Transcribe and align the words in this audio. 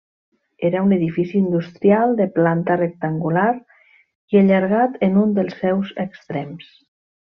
Era 0.69 0.79
un 0.85 0.95
edifici 0.95 1.37
industrial 1.39 2.17
de 2.23 2.27
planta 2.39 2.79
rectangular 2.81 3.47
i 4.33 4.43
allargat 4.43 5.01
en 5.11 5.25
un 5.27 5.41
dels 5.41 5.65
seus 5.65 5.97
extrems. 6.11 6.79